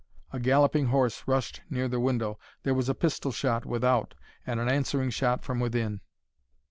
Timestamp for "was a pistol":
2.73-3.31